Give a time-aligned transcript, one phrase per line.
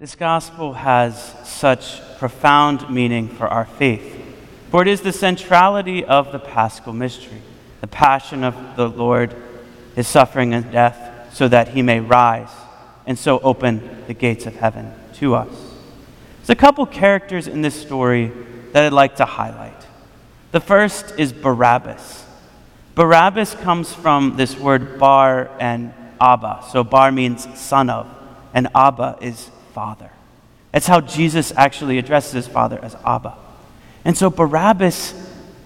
[0.00, 4.16] This gospel has such profound meaning for our faith,
[4.70, 7.42] for it is the centrality of the paschal mystery,
[7.80, 9.34] the passion of the Lord,
[9.96, 12.52] his suffering and death, so that he may rise
[13.06, 15.50] and so open the gates of heaven to us.
[16.38, 18.30] There's a couple characters in this story
[18.70, 19.84] that I'd like to highlight.
[20.52, 22.24] The first is Barabbas.
[22.94, 26.66] Barabbas comes from this word bar and Abba.
[26.70, 28.06] So bar means son of,
[28.54, 30.10] and Abba is father.
[30.72, 33.36] That's how Jesus actually addresses his father as Abba.
[34.04, 35.14] And so Barabbas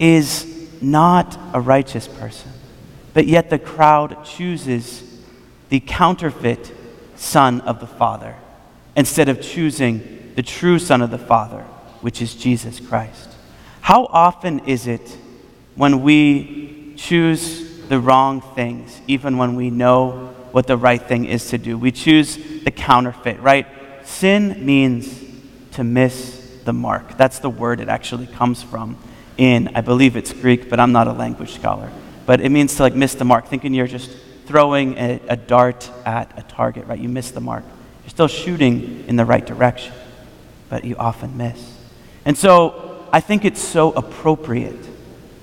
[0.00, 2.50] is not a righteous person,
[3.14, 5.04] but yet the crowd chooses
[5.68, 6.72] the counterfeit
[7.14, 8.34] son of the Father
[8.96, 11.62] instead of choosing the true son of the Father,
[12.00, 13.28] which is Jesus Christ.
[13.80, 15.16] How often is it
[15.76, 21.50] when we choose the wrong things, even when we know what the right thing is
[21.50, 21.78] to do?
[21.78, 23.68] We choose the counterfeit, right?
[24.04, 25.22] Sin means
[25.72, 27.16] to miss the mark.
[27.16, 28.98] That's the word it actually comes from
[29.40, 31.90] in, I believe it's Greek, but I'm not a language scholar.
[32.26, 34.10] But it means to like miss the mark, thinking you're just
[34.44, 36.98] throwing a, a dart at a target, right?
[36.98, 37.64] You miss the mark.
[38.02, 39.94] You're still shooting in the right direction,
[40.68, 41.78] but you often miss.
[42.24, 44.86] And so I think it's so appropriate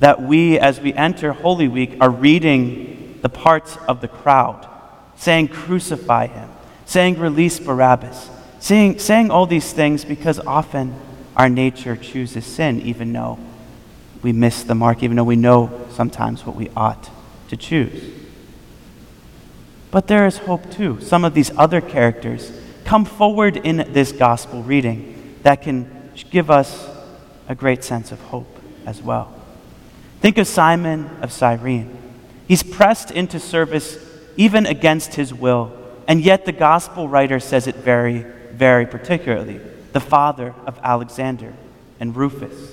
[0.00, 4.68] that we, as we enter Holy Week, are reading the parts of the crowd,
[5.16, 6.50] saying, Crucify him,
[6.84, 8.28] saying, Release Barabbas,
[8.60, 10.94] saying, saying all these things because often
[11.36, 13.38] our nature chooses sin, even though
[14.22, 17.10] we miss the mark, even though we know sometimes what we ought
[17.48, 18.14] to choose.
[19.90, 21.00] But there is hope too.
[21.00, 22.52] Some of these other characters
[22.84, 26.88] come forward in this gospel reading that can give us
[27.48, 29.34] a great sense of hope as well.
[30.20, 31.96] Think of Simon of Cyrene.
[32.46, 33.98] He's pressed into service
[34.36, 35.72] even against his will,
[36.06, 38.26] and yet the gospel writer says it very,
[38.58, 39.60] very particularly
[39.92, 41.54] the father of Alexander
[42.00, 42.72] and Rufus.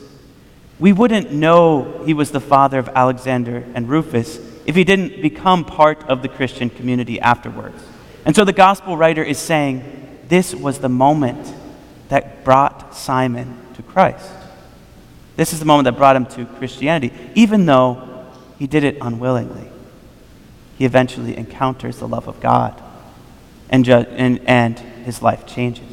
[0.80, 5.64] We wouldn't know he was the father of Alexander and Rufus if he didn't become
[5.64, 7.82] part of the Christian community afterwards.
[8.26, 9.84] And so the gospel writer is saying
[10.28, 11.54] this was the moment
[12.10, 14.30] that brought Simon to Christ.
[15.36, 18.26] This is the moment that brought him to Christianity, even though
[18.58, 19.70] he did it unwillingly.
[20.78, 22.82] He eventually encounters the love of God,
[23.70, 25.86] and, ju- and, and his life changes.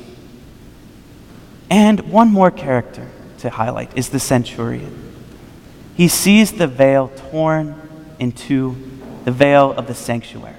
[1.70, 3.08] And one more character
[3.38, 5.14] to highlight is the centurion.
[5.94, 7.80] He sees the veil torn
[8.18, 8.76] into
[9.24, 10.56] the veil of the sanctuary,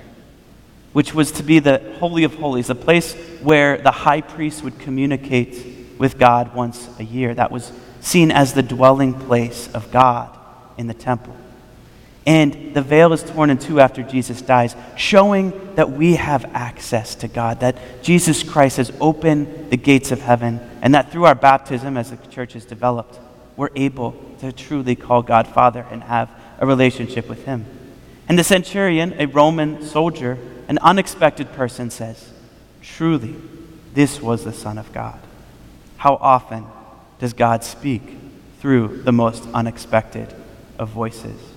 [0.94, 4.80] which was to be the Holy of Holies, a place where the high priest would
[4.80, 7.34] communicate with God once a year.
[7.34, 7.72] That was
[8.02, 10.38] seen as the dwelling place of God
[10.78, 11.36] in the temple.
[12.26, 17.16] And the veil is torn in two after Jesus dies, showing that we have access
[17.16, 21.36] to God, that Jesus Christ has opened the gates of heaven, and that through our
[21.36, 23.20] baptism, as the church has developed,
[23.58, 26.30] we're able to truly call God Father and have
[26.60, 27.66] a relationship with Him.
[28.30, 30.38] And the centurion, a Roman soldier,
[30.70, 32.32] an unexpected person, says,
[32.82, 33.36] Truly,
[33.94, 35.20] this was the Son of God.
[35.98, 36.66] How often
[37.20, 38.02] does God speak
[38.60, 40.34] through the most unexpected
[40.80, 41.53] of voices?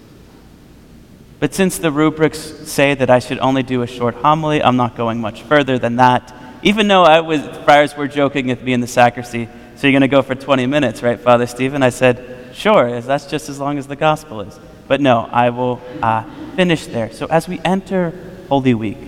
[1.39, 4.97] But since the rubrics say that I should only do a short homily, I'm not
[4.97, 6.35] going much further than that.
[6.63, 10.01] Even though I was, friars were joking with me in the sacristy, so you're going
[10.01, 11.83] to go for 20 minutes, right, Father Stephen?
[11.83, 14.59] I said, sure, that's just as long as the gospel is.
[14.89, 16.25] But no, I will uh,
[16.55, 17.13] finish there.
[17.13, 18.13] So as we enter
[18.49, 18.99] Holy Week,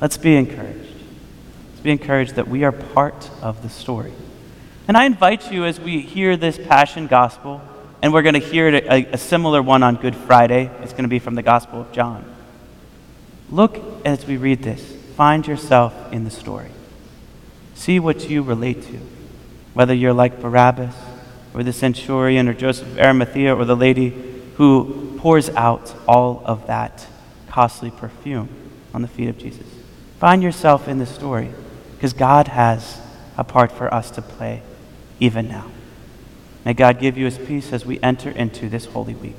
[0.00, 0.96] let's be encouraged.
[1.70, 4.12] Let's be encouraged that we are part of the story.
[4.88, 7.60] And I invite you as we hear this Passion Gospel,
[8.02, 10.70] and we're going to hear a, a similar one on Good Friday.
[10.82, 12.24] It's going to be from the Gospel of John.
[13.50, 16.70] Look as we read this, find yourself in the story.
[17.74, 19.00] See what you relate to,
[19.74, 20.94] whether you're like Barabbas,
[21.54, 24.10] or the centurion, or Joseph of Arimathea, or the lady
[24.56, 27.06] who pours out all of that
[27.48, 28.48] costly perfume
[28.92, 29.66] on the feet of Jesus.
[30.18, 31.50] Find yourself in the story
[31.94, 33.00] because God has
[33.36, 34.62] a part for us to play
[35.20, 35.70] even now.
[36.64, 39.36] May God give you his peace as we enter into this Holy Week.